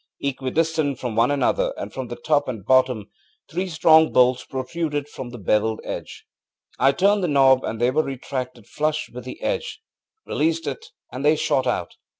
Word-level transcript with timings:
Equidistant 0.23 0.97
from 0.97 1.15
one 1.15 1.29
another 1.29 1.75
and 1.77 1.93
from 1.93 2.07
the 2.07 2.15
top 2.15 2.47
and 2.47 2.65
bottom, 2.65 3.11
three 3.51 3.67
strong 3.69 4.11
bolts 4.11 4.43
protruded 4.43 5.07
from 5.07 5.29
the 5.29 5.37
beveled 5.37 5.79
edge. 5.83 6.25
I 6.79 6.91
turned 6.91 7.23
the 7.23 7.27
knob 7.27 7.63
and 7.63 7.79
they 7.79 7.91
were 7.91 8.01
retracted 8.01 8.65
flush 8.65 9.11
with 9.11 9.25
the 9.25 9.39
edge; 9.43 9.79
released 10.25 10.65
it, 10.65 10.87
and 11.11 11.23
they 11.23 11.35
shot 11.35 11.67
out. 11.67 11.97